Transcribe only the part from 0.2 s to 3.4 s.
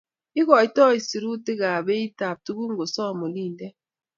Igoitoi sirutikab beitab tuguk ngosom